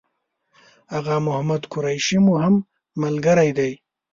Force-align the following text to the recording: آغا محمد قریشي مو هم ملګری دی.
آغا 0.97 1.15
محمد 1.27 1.61
قریشي 1.73 2.17
مو 2.25 2.33
هم 2.43 2.55
ملګری 3.01 3.49
دی. 3.57 3.71